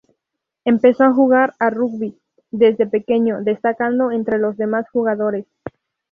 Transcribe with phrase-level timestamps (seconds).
[0.65, 2.17] Empezó a jugar a rugby
[2.49, 5.45] desde pequeño, destacando entre los demás jugadores.